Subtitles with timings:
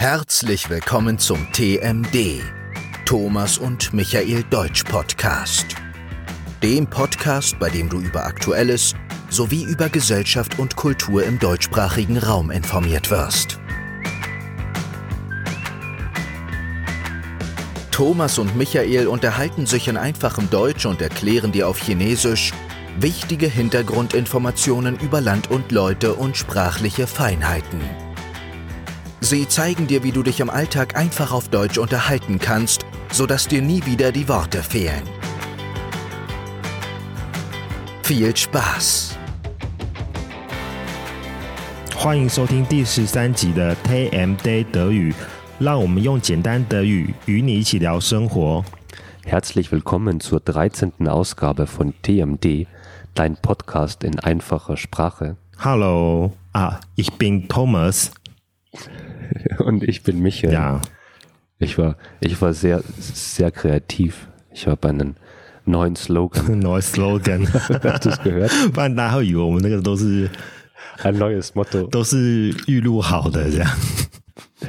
[0.00, 2.40] Herzlich willkommen zum TMD,
[3.04, 5.66] Thomas und Michael Deutsch Podcast.
[6.62, 8.94] Dem Podcast, bei dem du über Aktuelles
[9.28, 13.58] sowie über Gesellschaft und Kultur im deutschsprachigen Raum informiert wirst.
[17.90, 22.52] Thomas und Michael unterhalten sich in einfachem Deutsch und erklären dir auf Chinesisch
[23.00, 28.07] wichtige Hintergrundinformationen über Land und Leute und sprachliche Feinheiten.
[29.21, 33.61] Sie zeigen dir, wie du dich im Alltag einfach auf Deutsch unterhalten kannst, sodass dir
[33.61, 35.03] nie wieder die Worte fehlen.
[38.03, 39.17] Viel Spaß!
[41.95, 45.13] 欢迎收听第十三集的 TMD 德语，
[45.57, 48.61] 让我们用简单德语与你一起聊生活。
[49.25, 51.07] Herzlich willkommen zur 13.
[51.07, 52.67] Ausgabe von TMD,
[53.15, 55.37] dein Podcast in einfacher Sprache.
[55.57, 58.11] Hello 啊，ich bin Thomas。
[59.58, 60.52] Und ich bin Michael.
[60.52, 60.80] Ja,
[61.60, 64.28] Ich war, ich war sehr, sehr kreativ.
[64.52, 65.16] Ich habe einen
[65.64, 66.60] neuen Slogan.
[66.60, 68.70] neues Slogan，Hast du es gehört?
[68.70, 70.28] 不然大家会以为我们那个都是
[71.02, 71.88] Ein neues Motto.
[71.90, 73.68] 都是预录好的这样。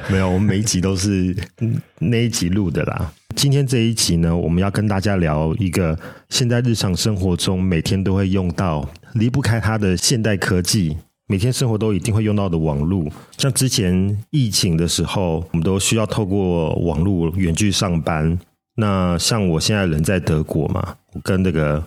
[0.08, 3.12] 没有，我们每一集都是嗯那一集录的啦。
[3.36, 5.96] 今天这一集呢，我们要跟大家聊一个
[6.28, 10.98] 现在日常生活中每天都会用到、离不开它的现代科技，
[11.30, 13.04] 每天生活都一定会用到的网络。
[13.38, 18.36] 像之前疫情的时候，我们都需要透过网络远距上班。
[18.74, 21.84] 那像我现在人在德国嘛，我跟那个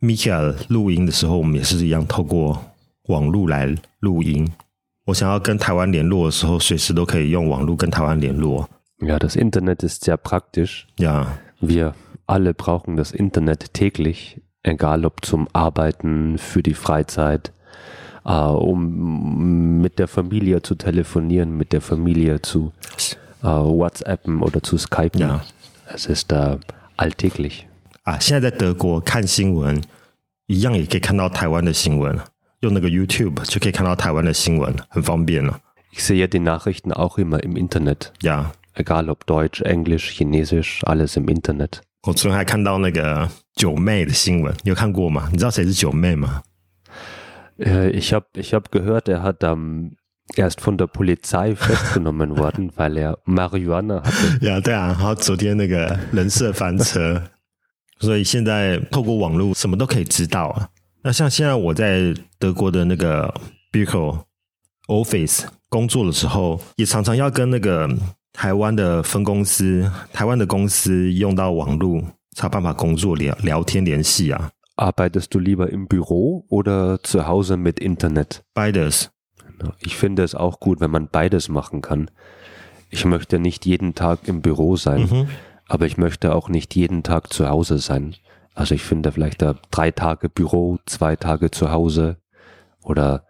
[0.00, 2.62] Mika 录音的时候，我们也是一样透过
[3.08, 4.48] 网络来录音。
[5.06, 8.68] 我想要跟台湾联络的时候，随时都可以用网络跟台湾联络。
[9.00, 10.86] Ja, das Internet ist sehr praktisch.
[10.96, 11.26] Ja.、
[11.60, 11.94] Wir
[12.26, 17.50] alle brauchen das Internet täglich, egal ob zum Arbeiten, für die Freizeit,
[18.25, 22.71] äh, um mit der Familie zu telefonieren, mit der Familie zu
[23.41, 25.21] äh, WhatsAppen oder zu Skypen.
[25.21, 25.41] Ja.
[25.93, 26.57] Es ist äh,
[26.97, 27.65] alltäglich.
[28.03, 29.81] 啊，现在在德国看新闻，
[30.47, 32.17] 一样也可以看到台湾的新闻，
[32.61, 35.59] 用那个 YouTube 就可以看到台湾的新闻，很方便了。
[35.93, 38.11] Ich sehe die Nachrichten auch immer im Internet.
[38.21, 41.81] 呀、 Egal ob Deutsch, Englisch, Chinesisch, alles im Internet.
[42.03, 45.27] 我昨天还看到那个九妹的新闻，你有看过吗？
[45.31, 46.41] 你知道谁是九妹吗？
[47.58, 49.96] Äh, ich habe ich hab gehört, er hat ähm,
[50.36, 54.44] er ist von der Polizei festgenommen worden, weil er Marihuana hatte.
[54.44, 57.22] 呀，对啊，然后昨天那个人设翻车，
[58.00, 60.68] 所以现在透过网络什么都可以知道啊。
[61.02, 63.32] 那像现在我在德国的那个
[63.70, 64.26] b i c o
[64.88, 67.88] Office 工作的时候，也常常要跟那个
[68.32, 72.02] 台湾的分公司、台湾的公司用到网络，
[72.36, 74.50] 才有办法工作聊聊天联系啊。
[74.75, 78.43] Arbeitest du lieber im Büro oder zu Hause mit Internet?
[78.53, 79.11] Beides，
[79.79, 82.09] Ich finde es auch gut, wenn man beides machen kann.
[82.89, 85.27] Ich möchte nicht jeden Tag im Büro sein, Mhm.
[85.67, 88.15] aber ich möchte auch nicht jeden Tag zu Hause sein.
[88.55, 92.17] Also ich finde vielleicht da drei Tage Büro, zwei Tage zu Hause
[92.83, 93.23] oder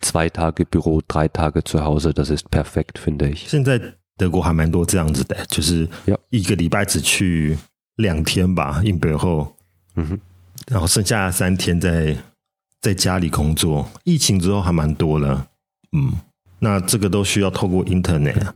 [0.00, 3.48] zwei Tage Büro, drei Tage zu Hause, das ist perfekt, finde ich.
[3.48, 3.80] 现在
[4.18, 7.56] 德国还蛮多这样子的，就是呀一个礼拜只去
[7.96, 9.56] 两天吧，印北后，
[9.94, 10.20] 嗯哼，
[10.67, 12.17] 然后剩下三天在
[12.79, 13.89] 在家里工作。
[14.03, 15.47] 疫情之后还蛮多了，
[15.91, 16.13] 嗯，
[16.59, 18.53] 那这个都需要透过 Internet，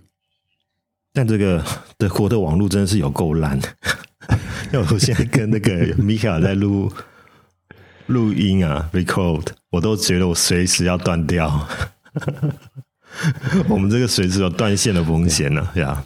[1.14, 1.64] 但这个
[1.98, 3.60] 德国的网络真的是有够烂。
[4.74, 6.92] 因为我现在跟那个米卡在录
[8.08, 11.68] 录音啊，record，我都觉得我随时要断掉。
[13.70, 16.06] 我们这个随时有断线的风险呢、呀。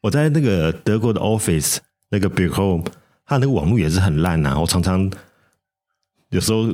[0.00, 1.76] 我在那个德国的 office
[2.08, 2.82] 那个 b i c o
[3.30, 5.08] 它那个网络也是很烂呐、我常常
[6.30, 6.68] 有时候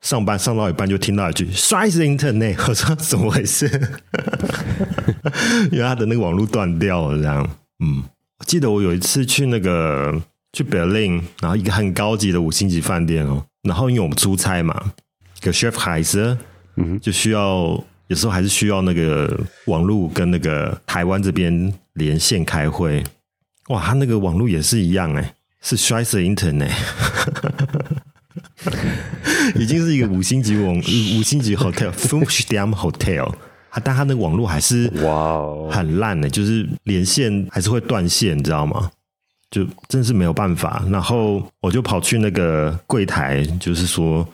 [0.00, 3.66] 上班上到一半就听到一句“摔死 internet”， 我说怎么回事？
[5.70, 7.46] 因为它的那个网络断掉了，这样。
[7.84, 8.02] 嗯，
[8.38, 10.18] 我记得我有一次去那个
[10.54, 14.94] 去 Berlin，然后一个很高级的五星级饭店哦，然后因为我们出差嘛，
[15.42, 16.38] 有 chef 海子，
[16.76, 23.04] 嗯就需要有时候还是需要那个网络跟那个台湾这边连线开会。
[23.68, 26.72] 哇，他那个网络也是一样哎，是 s h e i s Internet，
[29.54, 33.32] 已经是一个五星级网五星级 hotel，f u s h d a m Hotel，
[33.82, 38.90] 但它那个网络还是哇哦很烂的、就是连线还是会断线，你知道吗？
[39.50, 40.84] 就真是没有办法。
[40.90, 44.26] 然后我就跑去那个柜台，就是说，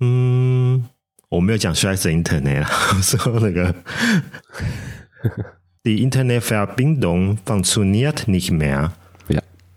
[0.00, 0.82] 嗯，
[1.28, 3.74] 我没有讲 s h e i s Internet 啦，我说那个
[5.82, 8.92] Die Internetverbindung funktioniert nicht mehr。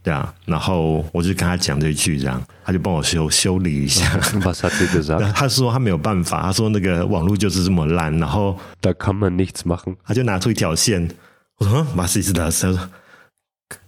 [0.08, 4.08] 对啊，然后我就跟他讲这一句，这样他就帮我修修理一下。
[5.36, 9.98] 他说他没有办法，他说那个网络就是这么烂，然后 Da kann man nichts machen.
[10.06, 11.10] 他就拿出一条线，
[11.58, 12.80] 我说马斯是的，他说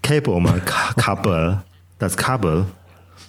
[0.02, 0.60] cable 吗
[0.98, 2.16] ？cover，that's。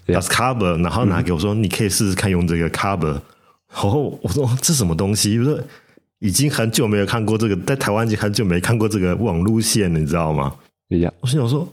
[0.07, 0.19] Ja.
[0.19, 3.21] Das cover，然后拿给我说，你可以试试看用这个 cover。
[3.73, 5.39] 然后我说这什么东西？
[5.39, 5.61] 我说
[6.19, 10.53] 已经很久没有看过这个，在台湾已经很久没看过这个网路线了，你知道吗
[10.89, 11.13] ？Ja.
[11.21, 11.73] 我心想说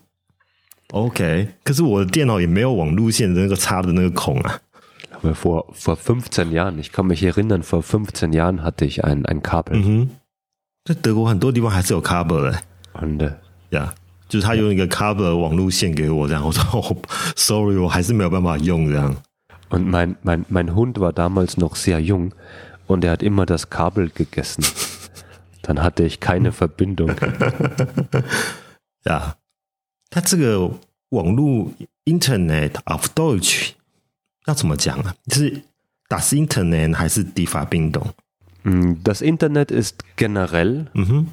[0.91, 4.61] ，OK，可是我的电脑也没有网路线的那个插的那个孔啊。
[5.23, 9.25] Aber vor, vor 15 Jahren, ich kann mich erinnern, vor 15 Jahren hatte ich ein,
[9.27, 9.77] ein Kabel.
[9.77, 10.09] 嗯，
[10.85, 12.59] 在德国很多地方还是有 cover 的
[12.94, 13.33] Und äh,
[13.71, 13.94] 呀
[14.29, 16.97] 就是他用一个 cover 网路线给我，这样我说、哦、
[17.37, 19.15] sorry，我还是没有办法用这样。
[19.71, 22.33] Und mein, mein, mein Hund war damals noch sehr jung
[22.87, 24.65] und er hat immer das Kabel gegessen.
[25.62, 27.15] Dann hatte ich keine Verbindung.
[29.05, 29.37] 呀，
[30.11, 30.71] 它这个
[31.11, 31.73] 网络
[32.05, 33.71] Internet of Deutsch
[34.47, 35.15] 要怎么讲啊？
[35.29, 35.62] 是
[36.09, 38.12] das Internet 还是 die Verbindung？
[38.65, 41.27] Mm, Das Internet ist generell 嗯哼，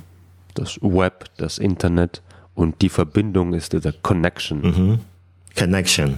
[0.56, 2.22] das Web, das Internet
[2.56, 4.62] und die Verbindung ist der Connection.
[4.64, 5.00] 嗯哼，
[5.56, 6.18] connection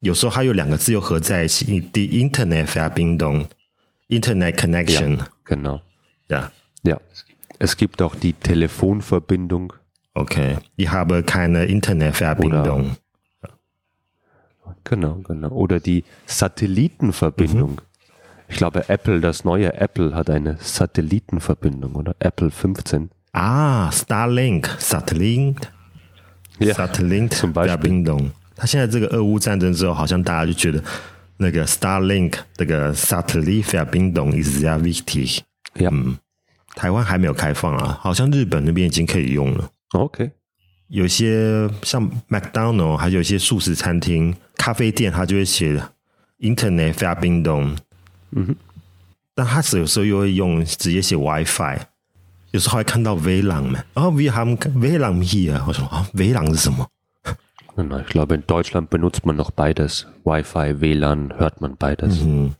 [0.00, 5.80] 有时候它有两个字又合在一起，die Internet Verbindung，Internet connection， Genau.
[6.28, 6.50] 呀、
[6.82, 6.98] Ja.
[7.58, 9.72] Es gibt auch die Telefonverbindung.
[10.16, 12.96] OK，ich habe keine Internet Verbindung。
[14.84, 15.48] Genau, genau.
[15.48, 17.80] Oder die Satellitenverbindung.
[18.48, 22.14] Ich glaube, Apple, das neue Apple hat eine Satellitenverbindung, oder?
[22.18, 23.08] Apple 15.
[23.32, 25.68] 啊，Starlink Satellite
[26.58, 27.72] Ja, Satellite zum Beispiel.
[27.72, 28.30] Verbindung。
[28.54, 30.82] 它现在这个俄乌战争之后，好像大家就觉得
[31.38, 35.40] 那个 Starlink 这个 Satellite Verbindung ist sehr wichtig。
[35.74, 35.90] Ja.
[36.74, 39.70] 台湾还没有开放啊，好像日本那边已经可以用了。
[39.91, 40.31] Okay.
[40.87, 45.81] 有些像 McDonald，还有一些素食餐厅、咖啡店，它就会写
[46.39, 47.77] Internet Verbindung。
[48.31, 48.55] 嗯哼，
[49.33, 51.79] 但它有时候又会用直接写 WiFi，
[52.51, 53.83] 有时候还看到 WLAN 嘛。
[53.93, 56.87] 然后 we have WLAN here，我说啊，WLAN 是什么
[57.75, 60.03] Ich glaube, in Deutschland benutzt man noch beides.
[60.23, 62.51] Wi-Fi, WLAN, hört man beides.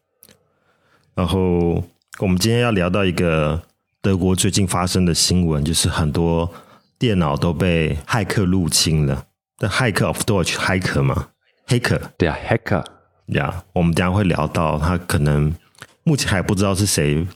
[1.15, 1.83] 然后
[2.19, 3.63] 我们今天要聊到一个
[4.01, 6.53] 德国最近发生的新闻，就是很多
[6.97, 9.25] 电脑都被骇客入侵了。
[9.57, 11.29] 但骇客 of Deutsch 骇客嘛，
[11.65, 12.85] 黑客 Der Hacker.
[13.27, 15.53] 呀我们等下会聊到他可能
[16.03, 17.27] 目前还不知道是谁。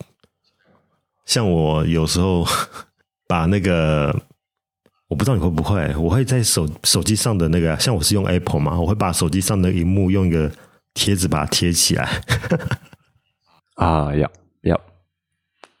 [1.26, 2.46] 像我有时候
[3.28, 4.14] 把那个。
[5.08, 10.50] 我不知道你会不会，我会在手手机上的那个，像我是用 Apple 嘛，我会把手机上的荧幕用一个
[10.94, 12.08] 贴纸把它贴起来。
[13.76, 14.30] Ah, ja,
[14.62, 14.78] ja.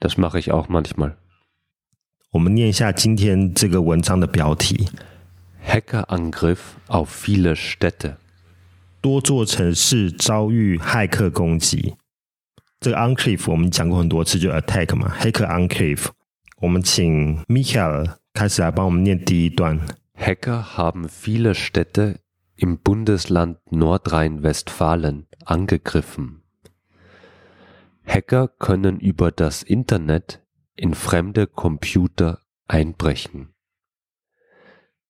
[0.00, 1.14] Das mache ich auch manchmal.
[2.31, 4.89] 我们念一下今天这个文章的标题：
[5.65, 8.15] Hackerangriff auf viele Städte.
[9.01, 11.95] 多座城市遭遇骇客攻击。
[12.79, 16.07] 这个 enclave 我们讲过很多次，就 attack 嘛，黑客 enclave。
[16.59, 19.79] 我们请 Michael 开始来帮我们念第一段。
[20.15, 22.15] Hacker haben viele Städte
[22.55, 26.41] im Bundesland Nordrhein-Westfalen angegriffen.
[28.03, 30.39] Hacker können über das Internet
[30.81, 33.53] in fremde Computer einbrechen.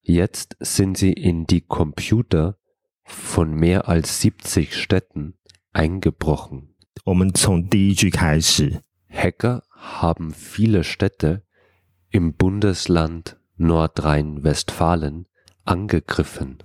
[0.00, 2.58] Jetzt sind sie in die Computer
[3.04, 5.34] von mehr als 70 Städten
[5.72, 6.74] eingebrochen.
[7.04, 8.82] 我们从第一句开始。
[9.10, 11.42] Hacker haben viele Städte
[12.10, 15.26] im Bundesland Nordrhein-Westfalen
[15.64, 16.58] angegriffen.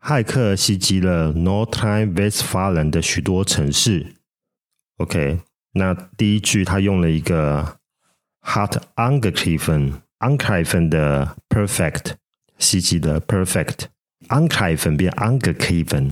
[0.00, 4.16] 骇客袭击了 Nordrhein-Westfalen 的许多城市。
[4.98, 5.40] OK，
[5.72, 7.80] 那第一句他用了一个
[8.43, 12.13] hat angegriffen，angegriffen 的 perfect，
[12.59, 16.11] 袭击的 perfect，angegriffen 变 angegriffen，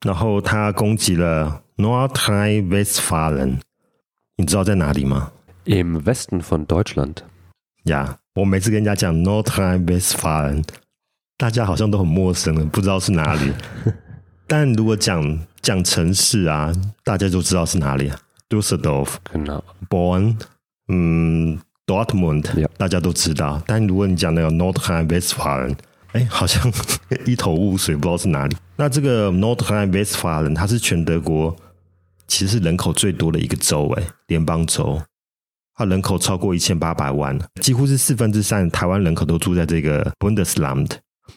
[0.00, 3.60] 然后他攻击了 Nordrhein-Westfalen，
[4.36, 5.32] 你知道在哪里吗
[5.66, 7.16] ？Im Westen von Deutschland.
[7.84, 10.64] 呀我每次跟人家讲 Nordrhein-Westfalen，
[11.36, 13.52] 大家好像都很陌生了，不知道是哪里。
[14.46, 16.72] 但如果讲讲城市啊，
[17.04, 19.62] 大家就知道是哪里啊，Düsseldorf、Genau.
[19.88, 20.36] Bonn，
[20.90, 22.66] 嗯，Dortmund.
[22.76, 23.62] 大家都知道。
[23.66, 25.76] 但如果你讲那个 North r h i n w e s t f a l e n
[26.12, 26.70] 哎，好像
[27.24, 28.56] 一头雾水，不知道是哪里。
[28.76, 31.54] 那这个 North r h i n w e s t f a l e n 它是全德国
[32.26, 35.00] 其实是人口最多的一个州，哎，联邦州。
[35.76, 40.90] 它人口超过一千八百万，几乎是四分之三台湾人口都住在这个 Bundesland。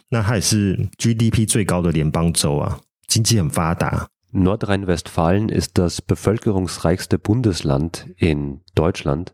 [0.09, 4.07] 那它也是 GDP 最高的联邦州啊，经济很发达。
[4.33, 9.27] Nordrhein-Westfalen ist das bevölkerungsreichste Bundesland in Deutschland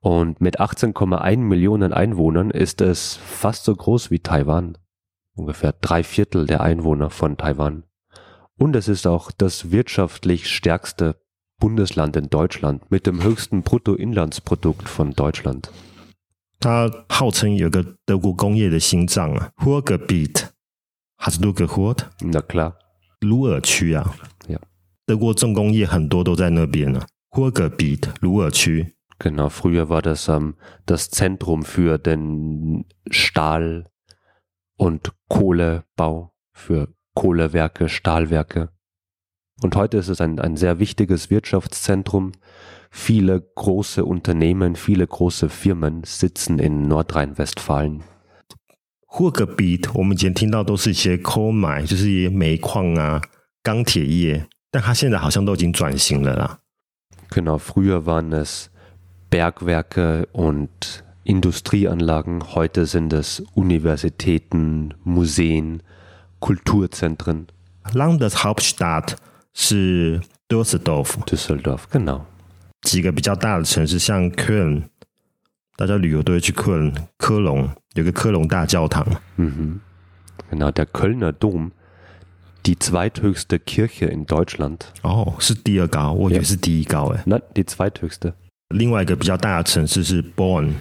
[0.00, 4.76] und mit 18,1 Millionen Einwohnern ist es fast so groß wie Taiwan.
[5.34, 7.84] ungefähr drei Viertel der Einwohner von Taiwan.
[8.58, 11.16] Und es ist auch das wirtschaftlich stärkste
[11.58, 15.70] Bundesland in Deutschland mit dem höchsten Bruttoinlandsprodukt von Deutschland.
[16.60, 22.06] 它号称有个德国工业的心脏啊，Ruhrgebiet。Hast du gehört？
[22.20, 22.74] Na klar.
[23.20, 24.14] 鲁尔区啊，
[24.48, 24.58] Ja.
[25.06, 27.06] 德国重工业很多都在那边呢、啊。
[27.30, 28.94] Ruhrgebiet，鲁尔区。
[29.18, 33.88] Genau, früher war das ähm, das Zentrum für den Stahl-
[34.76, 38.70] und Kohlebau, für Kohlewerke, Stahlwerke.
[39.62, 42.32] Und heute ist es ein, ein sehr wichtiges Wirtschaftszentrum.
[42.90, 48.02] Viele große Unternehmen, viele große Firmen sitzen in Nordrhein-Westfalen.
[49.06, 53.20] Ruhrgebiet，我们以前听到都是一些 coal mine，就是一些煤矿啊、
[53.62, 56.60] 钢铁业，但它现在好像都已经转型了啦。
[57.30, 58.68] Genau, früher waren es
[59.30, 65.82] Bergwerke und Industrieanlagen, heute sind es Universitäten, Museen,
[66.40, 67.46] Kulturzentren.
[67.92, 69.16] Landeshauptstadt
[69.54, 70.20] 是
[70.50, 72.22] Düsseldorf， Düsseldorf, genau.
[72.82, 74.84] 几个比较大的城市，像 Köln，
[75.76, 79.06] 大家旅游都会去 Köln，科隆有个科隆大教堂。
[79.36, 79.80] Mhm.
[80.50, 81.70] Genau, der Kölner Dom,
[82.66, 84.80] die zweithöchste Kirche in Deutschland.
[85.02, 87.22] 哦，是第二高，我以为是第一高诶。
[87.24, 88.34] Nein, die zweithöchste.
[88.70, 90.72] 另外一个比较大的城市是 Bonn，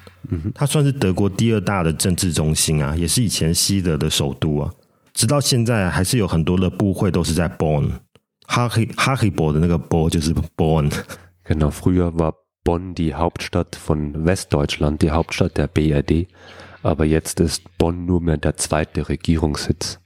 [0.55, 4.71] 它算是德国第二大的政治中心啊，也是以前西德的首都啊。
[5.13, 7.91] 直到现在还是有很多的部会都是在 Bonn。
[8.47, 10.91] 哈黑哈黑伯的那个 b 就是 Bonn。
[11.45, 16.27] Genau, früher war Bonn die Hauptstadt von Westdeutschland, die Hauptstadt der BRD.
[16.83, 19.99] Aber jetzt ist Bonn nur mehr der zweite Regierungssitz.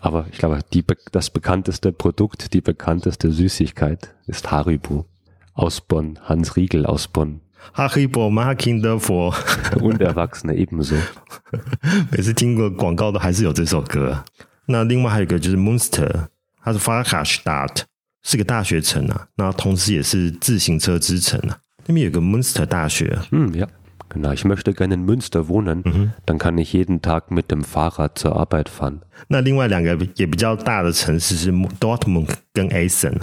[0.00, 5.06] Aber ich glaube, die, be- das bekannteste Produkt, die bekannteste Süßigkeit ist Haribo
[5.54, 7.40] aus Bonn, Hans Riegel aus Bonn.
[7.72, 9.32] 哈黑伯 Marking 佛，
[9.80, 10.96] Und Erwachsene ebenso.
[12.10, 14.24] 每次听过广告都还是有这首歌。
[14.66, 16.26] 那另外还有一个就是 Munster，
[16.62, 17.82] 它是 f a r h a s t a d t
[18.22, 21.58] 是个大学城啊，那同时也是自行车之城啊。
[21.86, 23.66] 那边有个 Munster 大学， Hm, ja.
[24.10, 25.82] Genau, ich möchte gerne in Münster wohnen,
[26.24, 29.00] dann kann ich jeden Tag mit dem Fahrrad zur Arbeit fahren.
[29.28, 33.20] 那另外两个也比较大的城市是 Dortmund 跟 Essen，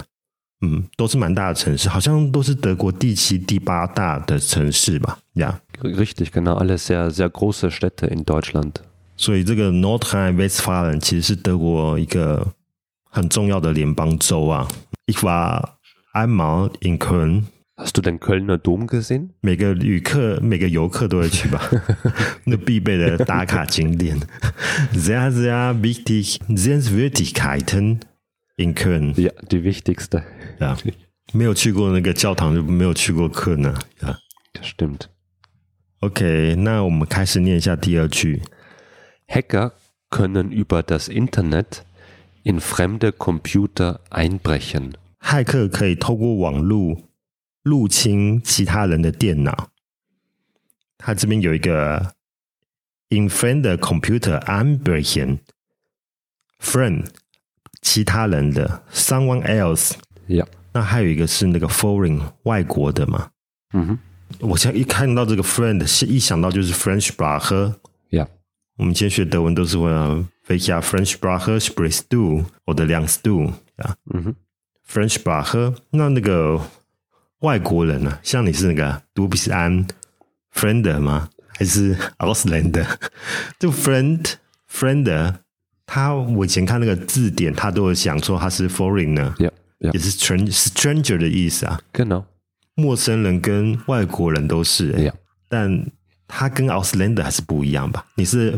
[0.60, 8.72] 嗯，都是蛮大的城市，好像都是德国第七、第八大的城市吧，呀、 Richtig, genau, alle sehr, sehr große Städte in Deutschland.
[9.18, 12.54] 所以这个 Nordrhein-Westfalen 其实是德国一个
[13.10, 14.66] 很重要的联邦州啊。
[15.06, 15.62] Ich war
[16.14, 17.44] einmal in Köln，
[17.78, 19.28] Hast du den Kölner Dom gesehen?
[19.42, 21.60] 每个旅客、每个游客都会去吧，
[22.44, 24.18] 那必备的打卡景点。
[24.94, 28.00] Sehr, sehr wichtig Sehenswürdigkeiten
[28.60, 29.12] in Köln。
[29.20, 30.22] Ja, die wichtigste.
[30.60, 30.76] 呀，
[31.32, 33.78] 没有去过那个教堂，就没有去过课呢。
[34.02, 34.18] 呀
[34.54, 35.02] Das stimmt.
[36.00, 38.42] ，OK，那我们开始念一下第二句。
[39.26, 39.72] Hacker
[40.08, 41.82] können über das Internet
[42.44, 44.92] in fremde Computer einbrechen.
[45.20, 47.02] 骇客可以透过网络
[47.62, 49.70] 入侵其他人的电脑。
[50.96, 52.14] 它这边有一个
[53.08, 55.40] in friend 的 computer einbrechen
[56.60, 57.06] friend
[57.81, 59.91] 其他人的 someone else。
[60.27, 60.47] Yeah.
[60.73, 63.29] 那还有一个是那个 foreign 外国的嘛。
[63.73, 63.97] Mhm.
[64.39, 67.11] 我现在一看到这个 friend，是一想到就是 French。
[68.09, 68.27] Ja.
[68.77, 74.35] 我们以前学德文都是会啊 welche French Sprache sprichst du oder lernst du 啊 Mhm.
[74.87, 75.75] French Sprache。
[75.91, 76.61] 那那个
[77.39, 79.89] 外国人呢、像你是那个 Du bist ein
[80.53, 81.29] Friend 吗？
[81.57, 82.87] 还是 Ausländer？
[83.59, 84.33] 这个 friend
[84.71, 85.35] friend，
[85.93, 89.51] 他我以前看那个字典，他都有想说他是 foreigner，Ja.
[89.79, 89.91] Ja.
[89.91, 91.81] 也是 stran- stranger 的意思啊。
[91.91, 92.23] Genau.
[92.75, 95.13] 陌生人跟外国人都是、欸.
[95.49, 95.91] 但
[96.29, 98.05] 他跟 Ausländer 还是不一样吧？
[98.15, 98.57] 你是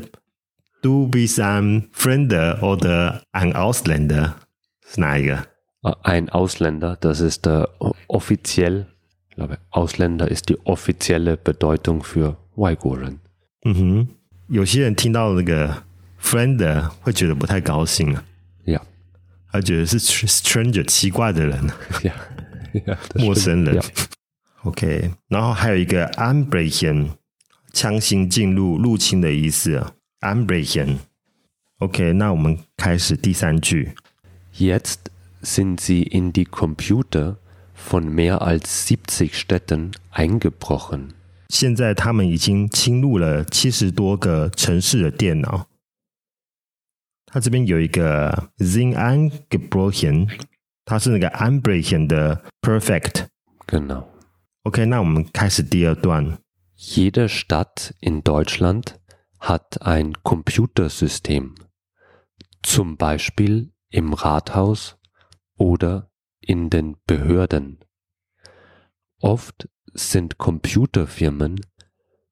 [0.84, 2.28] do be some Friend
[2.60, 4.34] oder ein Ausländer
[4.88, 5.48] 是哪一个
[5.82, 7.68] ？Äh, Ein Ausländer, das ist der
[8.08, 8.86] offiziell,
[9.32, 13.18] ich glaube, Ausländer ist die offizielle Bedeutung für Uiguren.
[13.66, 14.08] 嗯哼，
[14.50, 15.84] 有些人听到那个
[16.24, 18.24] friend 会觉得不太高兴啊
[18.66, 18.80] ，Ja.
[19.52, 21.70] 他觉得是 str- stranger 奇怪的人
[22.74, 23.80] das 陌生人。
[24.64, 27.10] OK，然后还有一个 unbrechen
[27.74, 29.92] 强行进入、入侵的意思啊。
[30.22, 31.00] Anbrechen。
[31.80, 33.94] OK，那我们开始第三句。
[34.58, 34.96] Jetzt
[35.44, 37.36] sind sie in die Computer
[37.76, 41.10] von mehr als 70 Städten eingebrochen.
[41.50, 45.68] 现在他们已经侵入了七十多个城市的电脑。
[47.33, 50.29] 它这边有一个 Zing angebrochen，
[50.85, 53.27] 它是那个 Anbrechen 的 perfect。
[53.67, 54.07] Genau.
[54.63, 56.39] OK，那我们开始第二段。
[56.77, 58.95] Jede Stadt in Deutschland
[59.41, 61.55] hat ein Computersystem.
[62.63, 64.99] zum Beispiel im Rathaus
[65.57, 66.11] oder
[66.41, 67.79] in den Behörden.
[69.21, 71.61] Oft sind Computerfirmen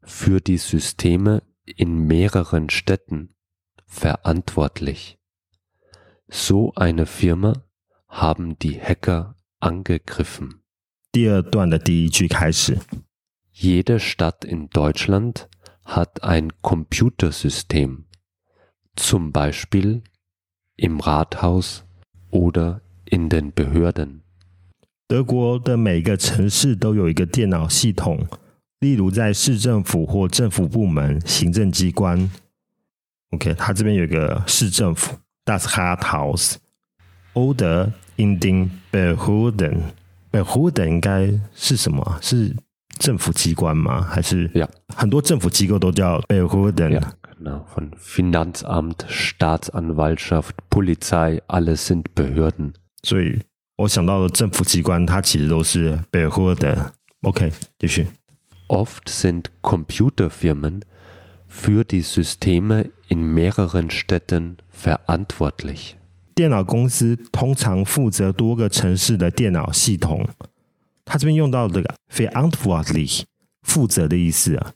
[0.03, 3.35] für die Systeme in mehreren Städten
[3.91, 5.19] verantwortlich.
[6.29, 7.63] So eine Firma
[8.09, 10.61] haben die Hacker angegriffen.
[11.13, 12.79] 第二段的第一句开始。
[13.53, 15.49] Jede Stadt in Deutschland
[15.83, 18.05] hat ein Computersystem,
[18.97, 20.03] zum Beispiel
[20.77, 21.85] im Rathaus
[22.31, 24.21] oder in den Behörden.
[25.09, 28.27] 德国的每个城市都有一个电脑系统，
[28.81, 32.31] 例如在市政府或政府部门、行政机关。
[33.31, 42.19] OK，它这边有一个市政府，Das Rathaus。Oder in den Behörden。Behörden 应该是什么？
[42.23, 42.57] 是
[42.99, 44.01] 政府机关吗？
[44.03, 44.69] 还是 Ja.
[44.95, 47.67] 很多政府机构都叫 Behörden？、 Ja, genau.
[47.75, 52.73] Von Finanzamt, Staatsanwaltschaft, Polizei, alles sind Behörden.
[53.03, 53.43] 所以
[53.77, 58.07] 我想到的政府机关，它其实都是 Behörden。OK，继续。
[58.69, 60.83] Oft sind Computerfirmen
[61.51, 65.95] für die Systeme in mehreren Städten verantwortlich.
[66.35, 70.29] 电脑公司通常负责多个城市的电脑系统。
[71.05, 73.23] 它这边用到这个 verantwortlich
[73.63, 74.73] 负责的意思啊。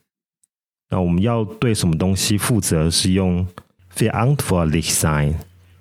[0.88, 3.47] 那我们要对什么东西负责，是用
[3.95, 5.35] verantwortlich sein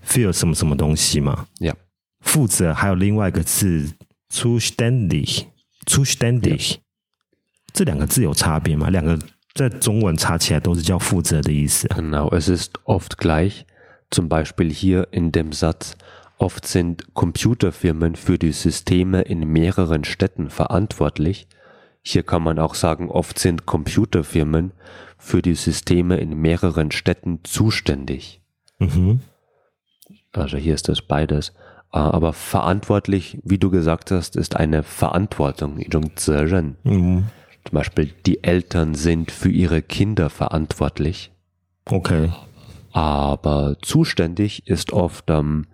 [0.06, 1.48] für 什么什么东西嘛？
[1.60, 1.74] Ja.
[2.22, 3.94] 负责还有另外一个字
[4.32, 5.46] zuständig
[5.86, 6.76] zuständig
[7.72, 8.90] 这两个字有差别吗？
[8.90, 9.18] 两个
[9.54, 11.98] 在中文查起来都是叫负责的意思啊。
[11.98, 13.66] Genau, es ist oft gleich.
[14.10, 15.96] Zum Beispiel hier in dem Satz,
[16.38, 21.48] oft sind Computerfirmen für die Systeme in mehreren Städten verantwortlich.
[22.02, 24.72] Hier kann man auch sagen, oft sind Computerfirmen
[25.18, 28.42] für die Systeme in mehreren Städten zuständig.
[28.80, 29.20] 嗯哼，
[30.32, 31.50] Also hier ist das beides.
[31.92, 36.78] Äh, Aber verantwortlich, wie du gesagt hast, ist eine Verantwortung, 一种责任.
[36.84, 37.26] 嗯
[37.65, 41.33] zum Beispiel, die Eltern sind für ihre Kinder verantwortlich.
[41.87, 42.31] Okay.
[42.93, 45.67] Aber zuständig ist oft, ähm,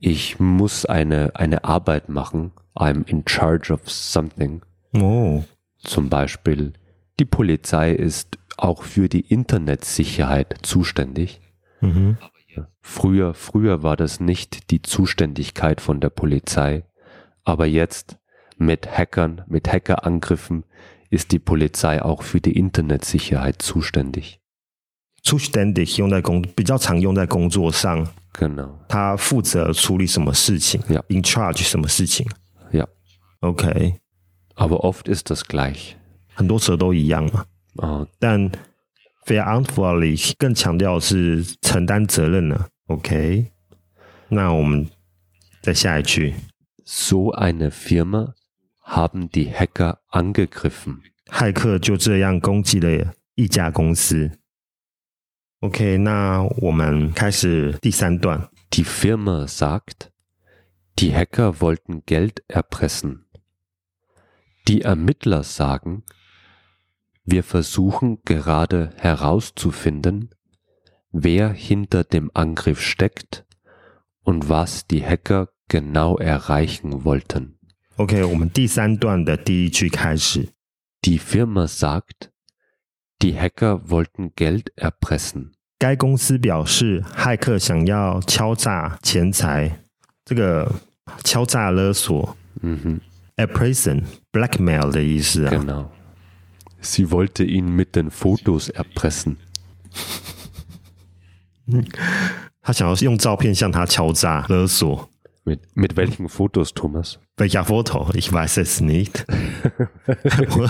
[0.00, 2.52] ich muss eine, eine Arbeit machen.
[2.74, 4.62] I'm in charge of something.
[4.92, 5.44] Oh.
[5.78, 6.72] Zum Beispiel,
[7.20, 11.40] die Polizei ist auch für die Internetsicherheit zuständig.
[11.80, 12.18] Mhm.
[12.80, 16.84] Früher, früher war das nicht die Zuständigkeit von der Polizei,
[17.42, 18.18] aber jetzt
[18.58, 20.64] mit Hackern, mit Hackerangriffen
[21.13, 24.39] ist die Polizei auch für die Internetsicherheit zuständig.
[25.23, 28.69] zuständig 用在工比较常用在工作上， Genau.
[28.87, 31.03] 他负责处理什么事情 Ja.
[31.09, 32.25] in charge 什么事情
[32.71, 32.87] Ja.
[33.41, 33.95] ，OK，
[34.55, 35.95] Aber oft ist das gleich.
[36.33, 37.45] 很多时候都一样嘛。
[37.75, 38.51] Äh, 但
[39.25, 42.67] verantwortlich 更强调的是承担责任呢。
[42.87, 43.51] OK，
[44.29, 44.89] 那我们
[45.61, 46.33] 再下一句，
[46.85, 48.33] So eine Firma
[48.83, 51.01] haben die Hacker angegriffen.
[51.27, 54.31] 骇客就这样攻击了一家公司。
[55.59, 58.49] OK，那我们开始第三段。
[58.71, 60.11] Die Firma sagt,
[60.95, 63.25] die Hacker wollten Geld erpressen.
[64.67, 66.03] Die Ermittler sagen,
[67.25, 70.29] wir versuchen gerade herauszufinden,
[71.11, 73.45] wer hinter dem Angriff steckt
[74.23, 77.52] und was die Hacker genau erreichen wollten.
[77.96, 80.48] OK，我们第三段的第一句开始。
[81.02, 82.30] Die Firma sagt,
[83.20, 85.52] die Hacker wollten Geld erpressen.
[85.78, 89.84] 该公司表示，骇客想要敲诈钱财，
[90.24, 90.72] 这个
[91.22, 92.98] 敲诈勒索 Mhm,
[93.36, 94.02] （appraison）、
[94.32, 95.52] blackmail 的意思啊。
[95.52, 95.86] genau.
[96.82, 99.36] Sie wollte ihn mit den Fotos erpressen.
[102.60, 105.10] 他想要用照片向他敲诈勒索。
[105.45, 107.19] Mit, mit welchen Fotos, Thomas?
[107.37, 108.11] Welcher Foto?
[108.13, 109.25] Ich weiß es nicht
[110.55, 110.69] 我。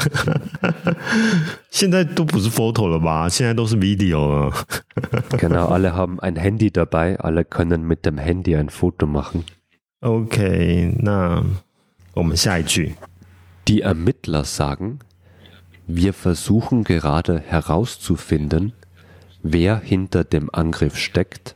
[1.70, 3.28] 现在都不是 photo 了吧？
[3.28, 4.54] 现在都是 video 了。
[5.32, 9.44] Genau, alle haben ein Handy dabei, alle können mit dem Handy ein Foto machen.
[10.02, 11.44] OK，那
[12.14, 12.96] 我们下一句。
[13.68, 15.00] Die Ermittler sagen,
[15.88, 18.72] wir versuchen gerade herauszufinden,
[19.44, 21.56] wer hinter dem Angriff steckt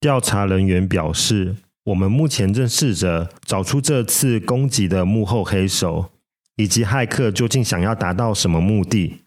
[0.00, 6.10] 调查人员表示，我们目前正试着找出这次攻击的幕后黑手，
[6.56, 9.22] 以及骇客究竟想要达到什么目的。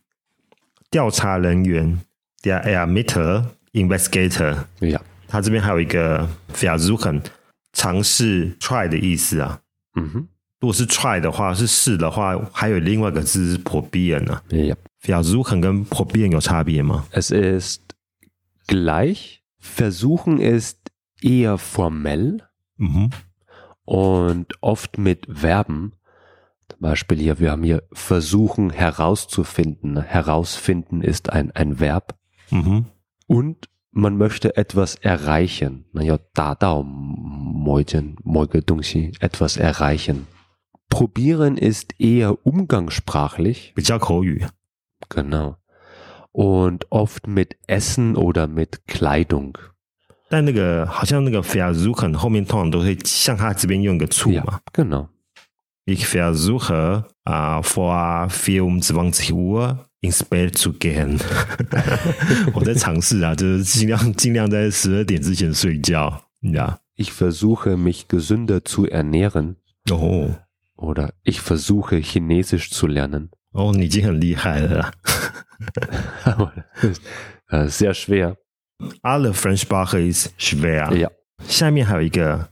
[0.90, 2.00] 调查人员
[2.42, 7.22] ，their a m i t t e r investigator，对呀，他这边还有一个 try，
[7.74, 9.60] 尝试 try 的意思啊。
[9.96, 10.28] 嗯哼，
[10.60, 14.16] 如果是 try 的话，是试的话，还有另外一个字是 probe，
[14.52, 14.76] 哎呀。
[15.07, 15.23] Ja.
[15.23, 17.05] versuchen 跟 probieren 有差别吗？
[17.13, 17.83] Es ist
[18.67, 19.43] gleich.
[19.59, 20.79] Versuchen ist
[21.21, 22.39] eher formell
[22.77, 23.11] Mhm.
[23.85, 25.93] und oft mit Verben.
[26.69, 30.01] Zum Beispiel hier, wir haben hier versuchen herauszufinden.
[30.03, 32.15] Herausfinden ist ein, ein Verb.
[32.51, 32.87] Mhm.
[33.27, 35.85] Und man möchte etwas erreichen.
[35.93, 40.27] Naja, da, da, moiten, moige Dungsi, etwas erreichen.
[40.89, 43.73] Probieren ist eher umgangssprachlich.
[43.75, 44.47] 比较口语。
[45.09, 45.57] Genau.
[46.33, 49.57] Und oft mit Essen oder mit Kleidung.
[50.29, 54.61] 但那个好像那个 versuchen 后面通常都会像他这边用一个 zu 嘛。
[54.73, 55.09] genau.
[55.85, 61.21] Ich versuche äh, vor 24 Uhr ins Bett zu gehen
[62.55, 66.23] 。我在尝试啊，就是尽量尽量在十二点之前睡觉。
[66.41, 66.79] Ja.
[66.95, 69.57] Ich versuche mich gesünder zu ernähren.
[69.91, 70.31] 哦
[70.77, 73.31] Oder ich versuche Chinesisch zu lernen.
[73.58, 74.94] 哦，你已经很厉害了啦。
[76.26, 77.02] Aber das ist,
[77.50, 78.36] äh, sehr schwer.
[79.02, 80.96] Alle Fremdsprache ist schwer。
[80.96, 81.10] Ja.
[81.48, 82.50] 下面还有一个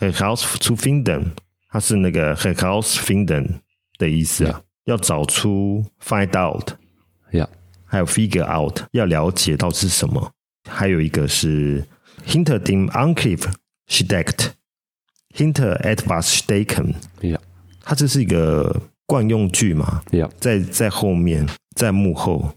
[0.00, 1.32] herauszufinden，
[1.68, 3.60] 它是那个 herausfinden
[3.98, 7.48] 的意思啊，要找出 find out，Yeah.
[7.84, 10.32] 还有 figure out，要了解到是什么。
[10.66, 11.84] 还有一个是
[12.26, 13.52] hinter dem Angriff
[13.86, 17.40] steckt，hinter etwas stecken，Yeah.
[17.82, 20.02] 它这是一个惯用句嘛.
[20.38, 22.54] 在在后面，在幕后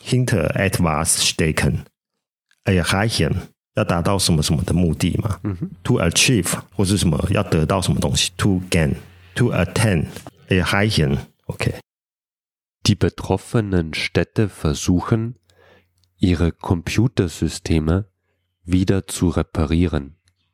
[0.00, 1.06] ，hinter etwas
[2.64, 3.34] stecken，erreichen
[3.74, 5.40] 要达到什么什么的目的嘛、
[5.82, 11.74] t o achieve 或是什么要得到什么东西，to gain，to attain，erreichen，OK，、
[12.84, 15.34] Die betroffenen Städte versuchen,
[16.20, 18.04] ihre Computersysteme
[18.64, 20.12] wieder zu reparieren.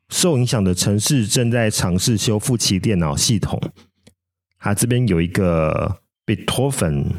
[0.09, 3.61] 受影响的城市正在尝试修复其电脑系统。
[4.59, 7.11] 它这边有一个 betroffen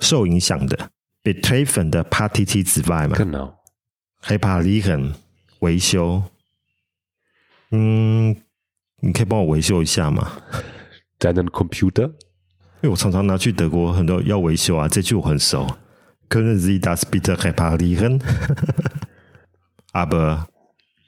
[0.00, 0.90] 受影响的
[1.22, 3.54] betroffen 的 partitiv 之外嘛，Genau.
[4.24, 5.14] reparieren
[5.60, 6.24] 维修。
[7.70, 8.36] 嗯，
[9.00, 10.42] 你可以帮我维修一下吗
[11.18, 12.08] ？Deinen Computer?
[12.82, 15.66] 因为我常常拿去德国，很多要维修啊，这句我很熟。
[16.28, 18.20] Können Sie das bitte reparieren?
[19.92, 20.46] Aber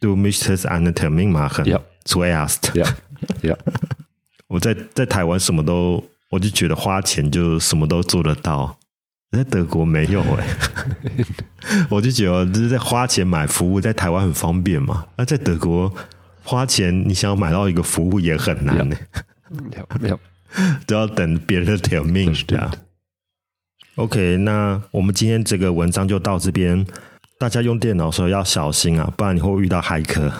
[0.01, 1.65] du möchtest einen Termin machen.
[1.65, 1.81] Ja.
[2.05, 2.73] Zuerst.
[2.75, 2.87] Ja.
[3.43, 3.57] Ja.
[4.55, 8.79] 我在在台湾什么都，我就觉得花钱就什么都做得到。
[9.33, 10.47] 在德国没有哎、
[11.91, 15.05] 我就觉得就是在花钱买服务，在台湾很方便嘛。
[15.17, 15.93] 那在德国
[16.45, 18.97] 花钱，你想要买到一个服务也很难呢、
[19.73, 19.99] Ja.
[20.09, 20.19] ja.
[20.87, 22.31] 都要等别人的 termin。
[22.31, 22.75] Das stimmt.
[23.97, 26.87] OK，那我们今天这个文章就到这边。
[27.41, 30.33] 大家用电脑的时候要小心啊，不然你会遇到骇客。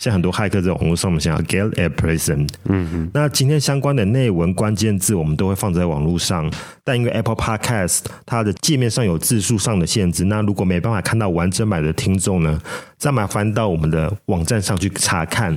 [0.00, 3.10] 像很多骇客在网络上面想要 get a present，嗯嗯。
[3.12, 6.50] 那今天相关的内文关键字我们都会放在网络上，
[6.82, 12.58] 但因为 Apple Podcast 它的界面上有字数上的限制，那如果没办法看到完整版的听众呢，
[12.96, 15.56] 再麻烦到我们的网站上去查看。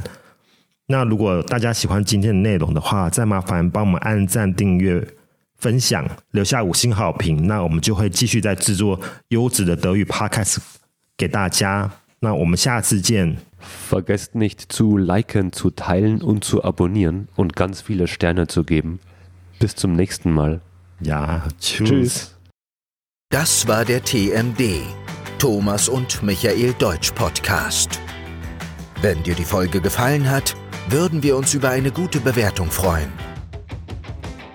[0.87, 5.01] 那如果大家喜欢今天的内容的话，再麻烦帮我们按赞、订阅、
[5.55, 7.47] 分享，留下五星好评。
[7.47, 10.57] 那我们就会继续在制作优质的德语 Podcast
[11.15, 11.89] 给大家。
[12.22, 13.36] 那我们下次见。
[13.60, 19.00] Vergesst nicht zu liken, zu teilen und zu abonnieren und ganz viele Sterne zu geben.
[19.58, 20.60] Bis zum nächsten Mal.
[21.00, 21.88] Ja, tschüss.
[21.88, 22.34] Tschüss.
[23.30, 24.80] Das war der TMD,
[25.38, 28.00] Thomas und Michael Deutsch Podcast.
[29.02, 30.56] Wenn dir die Folge gefallen hat,
[30.88, 33.12] würden wir uns über eine gute Bewertung freuen.